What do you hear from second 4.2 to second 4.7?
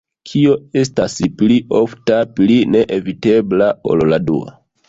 dua?